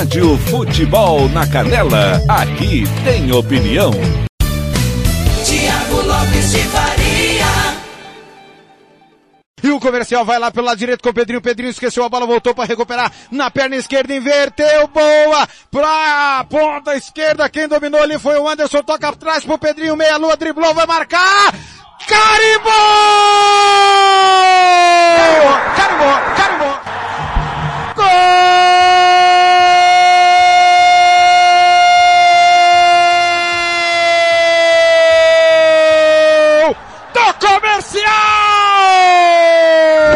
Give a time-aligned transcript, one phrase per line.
[0.00, 3.90] Rádio Futebol na Canela, aqui tem opinião.
[5.44, 7.44] Tiago Lopes de Faria.
[9.62, 11.42] E o comercial vai lá pelo lado direito com o Pedrinho.
[11.42, 15.46] Pedrinho esqueceu a bola, voltou para recuperar na perna esquerda, inverteu, boa!
[15.70, 20.34] Pra ponta esquerda, quem dominou ali foi o Anderson, toca atrás pro Pedrinho, meia lua,
[20.34, 21.52] driblou, vai marcar!
[22.08, 22.72] Carimbou!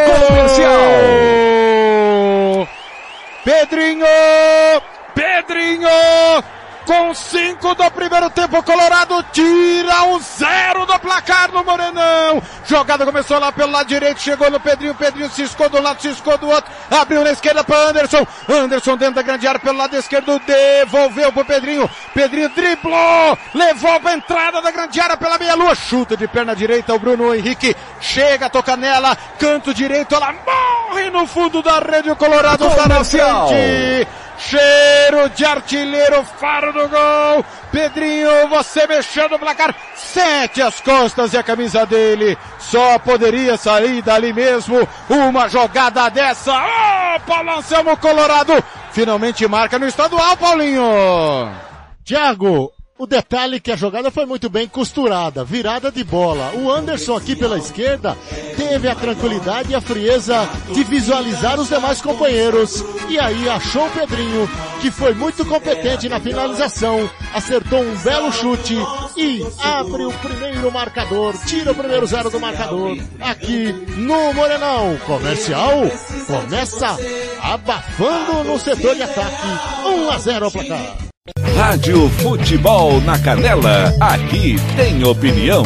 [0.05, 0.85] Comercial.
[3.45, 4.34] Pedrinho!
[6.87, 12.43] Com cinco do primeiro tempo, Colorado tira um zero do placar no Morenão.
[12.67, 16.49] Jogada começou lá pelo lado direito, chegou no Pedrinho, Pedrinho ciscou do lado, ciscou do
[16.49, 18.27] outro, abriu na esquerda para Anderson.
[18.49, 21.89] Anderson dentro da grande área pelo lado esquerdo, devolveu pro Pedrinho.
[22.13, 26.99] Pedrinho driblou, levou pra entrada da grande área pela meia-lua, chuta de perna direita o
[26.99, 32.67] Bruno Henrique, chega, toca nela, canto direito, ela morre no fundo da rede, o Colorado
[32.67, 34.07] está na frente.
[34.39, 37.45] Cheiro de artilheiro, faro do gol.
[37.71, 39.75] Pedrinho, você mexeu no placar.
[39.95, 42.37] Sete as costas e a camisa dele.
[42.59, 46.53] Só poderia sair dali mesmo uma jogada dessa.
[46.53, 48.53] Oh, Paulo Anselmo Colorado.
[48.93, 51.51] Finalmente marca no estadual, Paulinho.
[52.05, 56.53] Thiago, o detalhe é que a jogada foi muito bem costurada, virada de bola.
[56.55, 58.17] O Anderson aqui pela esquerda
[58.57, 62.85] teve a tranquilidade e a frieza de visualizar os demais companheiros.
[63.09, 64.49] E aí achou o Pedrinho,
[64.81, 68.77] que foi muito competente na finalização, acertou um belo chute
[69.17, 72.97] e abre o primeiro marcador, tira o primeiro zero do marcador.
[73.21, 75.83] Aqui no Morenão, comercial,
[76.27, 76.97] começa
[77.43, 79.47] abafando no setor de ataque.
[79.85, 81.14] 1 a 0 ao placar.
[81.57, 85.63] Rádio Futebol na Canela, aqui tem opinião.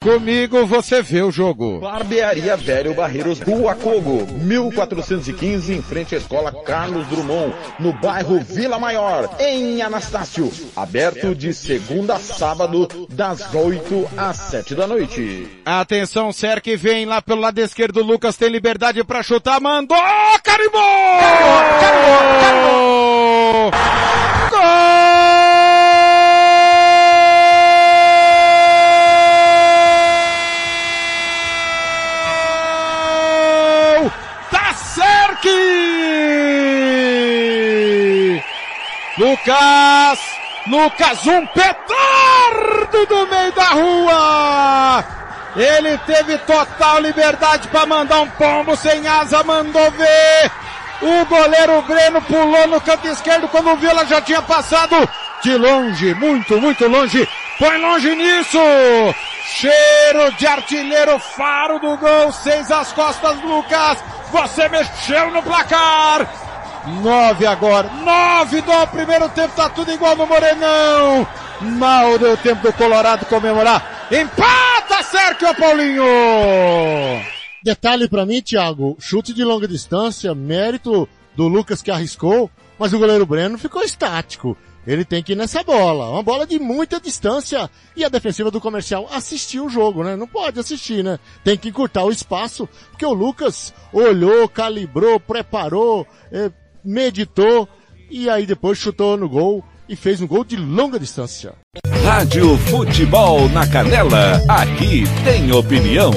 [0.00, 1.80] Comigo você vê o jogo.
[1.80, 8.78] Barbearia Velho Barreiros Rua Cogo, 1415, em frente à Escola Carlos Drummond, no bairro Vila
[8.78, 10.50] Maior, em Anastácio.
[10.76, 15.48] Aberto de segunda a sábado, das 8 às 7 da noite.
[15.64, 18.02] Atenção, Serk vem lá pelo lado esquerdo.
[18.02, 19.60] Lucas tem liberdade para chutar.
[19.60, 19.96] Mandou!
[20.42, 20.80] Carimbou!
[21.80, 23.70] Carimbou!
[24.50, 25.31] Gol!
[39.42, 40.20] Lucas!
[40.68, 45.04] Lucas, um petardo do meio da rua!
[45.56, 50.50] Ele teve total liberdade para mandar um pombo sem asa, mandou ver.
[51.02, 54.96] O goleiro Breno pulou no canto esquerdo quando o Vila já tinha passado
[55.42, 57.28] de longe, muito, muito longe.
[57.58, 58.58] Põe longe nisso.
[59.44, 63.98] Cheiro de artilheiro, faro do gol, seis às costas, Lucas.
[64.30, 66.41] Você mexeu no placar.
[66.86, 71.26] Nove agora, nove do primeiro tempo, tá tudo igual no Morenão.
[71.60, 74.08] Mal deu tempo do Colorado comemorar.
[74.10, 76.02] Empata, Sérgio Paulinho!
[77.62, 82.98] Detalhe pra mim, Thiago, chute de longa distância, mérito do Lucas que arriscou, mas o
[82.98, 84.56] goleiro Breno ficou estático.
[84.84, 88.60] Ele tem que ir nessa bola, uma bola de muita distância e a defensiva do
[88.60, 90.16] comercial assistiu o jogo, né?
[90.16, 91.20] Não pode assistir, né?
[91.44, 96.50] Tem que encurtar o espaço, porque o Lucas olhou, calibrou, preparou, eh,
[96.84, 97.68] meditou
[98.10, 101.54] e aí depois chutou no gol e fez um gol de longa distância.
[102.04, 106.12] Rádio Futebol na Canela, aqui tem opinião.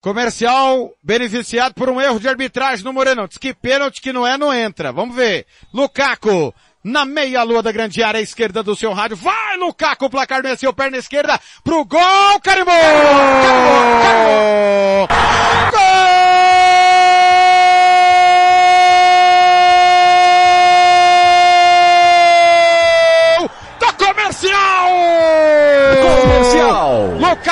[0.00, 3.26] Comercial beneficiado por um erro de arbitragem no Morenão.
[3.26, 4.92] Diz que pênalti que não é, não entra.
[4.92, 5.44] Vamos ver.
[5.74, 6.54] Lukaku,
[6.84, 9.16] na meia-lua da grande área esquerda do seu rádio.
[9.16, 12.74] Vai, Lukaku, o placar venceu, perna esquerda, pro gol, carimbou!
[12.74, 14.57] Carimbou!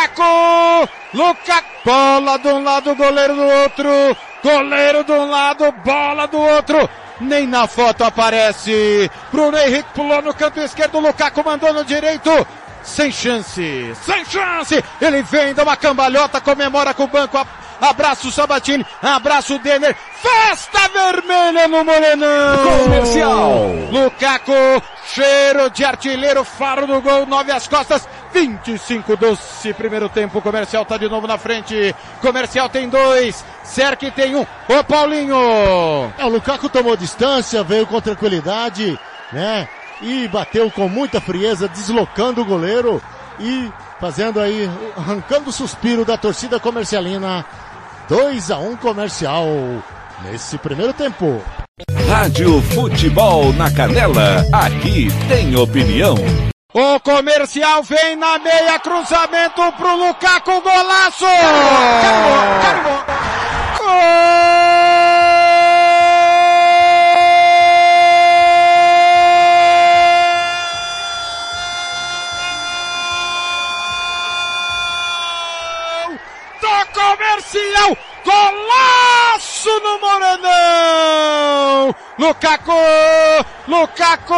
[0.06, 0.88] Lukaku!
[1.14, 1.66] Lukaku!
[1.84, 4.16] Bola de um lado, goleiro do outro.
[4.42, 6.88] Goleiro de um lado, bola do outro.
[7.20, 9.10] Nem na foto aparece.
[9.32, 11.00] Bruno Henrique pulou no canto esquerdo.
[11.00, 12.30] Lukaku mandou no direito.
[12.82, 14.84] Sem chance, sem chance.
[15.00, 17.44] Ele vem, dá uma cambalhota, comemora com o banco.
[17.80, 19.94] Abraço Sabatini, abraço Denner.
[20.22, 22.82] Festa vermelha no Morenão.
[22.82, 23.66] Comercial.
[23.90, 24.82] Lukaku,
[25.12, 30.96] cheiro de artilheiro, faro do gol, nove às costas, 25 doce, primeiro tempo, comercial tá
[30.96, 35.36] de novo na frente, comercial tem dois, Serk tem um, ô Paulinho!
[36.18, 38.98] É, o Lukaku tomou distância, veio com tranquilidade,
[39.32, 39.68] né?
[40.02, 43.02] E bateu com muita frieza, deslocando o goleiro
[43.40, 43.70] e
[44.00, 47.44] fazendo aí, arrancando o suspiro da torcida comercialina.
[48.08, 49.46] 2 a 1 um comercial
[50.22, 51.42] nesse primeiro tempo.
[52.08, 56.16] Rádio Futebol na Canela, aqui tem opinião.
[56.78, 61.24] O comercial vem na meia, cruzamento pro Lukaku, golaço!
[61.24, 63.02] Carimbou, carimbou.
[76.60, 81.94] Do comercial, golaço no Morenão!
[82.18, 82.72] Lukaku,
[83.66, 84.34] Lukaku,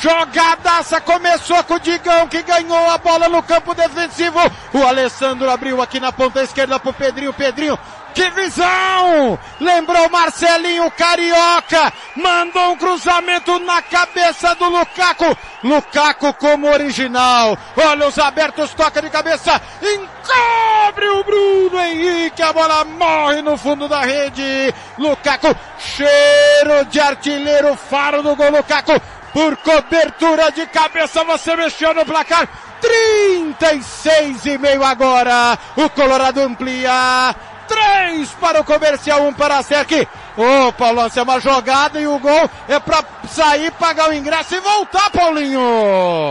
[0.00, 4.38] jogadaça, começou com o Digão que ganhou a bola no campo defensivo.
[4.72, 7.78] O Alessandro abriu aqui na ponta esquerda pro Pedrinho, Pedrinho
[8.18, 9.38] que visão!
[9.60, 15.36] Lembrou Marcelinho Carioca, mandou um cruzamento na cabeça do Lukaku.
[15.62, 17.56] Lukaku como original.
[17.76, 23.88] Olha os abertos, toca de cabeça, encobre o Bruno Henrique, a bola morre no fundo
[23.88, 24.74] da rede.
[24.98, 29.00] Lukaku, cheiro de artilheiro, faro do gol Lukaku.
[29.38, 32.48] Por cobertura de cabeça, você mexeu no placar.
[32.80, 35.56] 36 e meio agora.
[35.76, 37.36] O Colorado amplia.
[37.68, 40.08] Três para o comercial, um para a SEC.
[40.36, 44.60] Ô, Paulo, é uma jogada e o gol é para sair, pagar o ingresso e
[44.60, 45.60] voltar, Paulinho.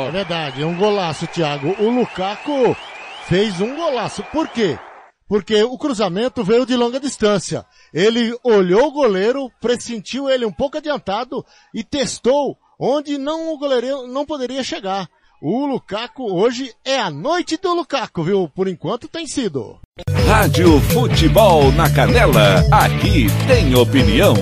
[0.10, 1.78] É verdade, é um golaço, Thiago.
[1.80, 2.76] O Lukaku
[3.30, 4.22] fez um golaço.
[4.34, 4.78] Por quê?
[5.30, 7.66] Porque o cruzamento veio de longa distância.
[7.94, 14.08] Ele olhou o goleiro, pressentiu ele um pouco adiantado e testou onde não o goleiro
[14.08, 15.08] não poderia chegar.
[15.42, 18.50] O Lukaku hoje é a noite do Lukaku, viu?
[18.50, 19.80] Por enquanto tem sido.
[20.28, 24.34] Rádio Futebol na Canela, aqui tem opinião.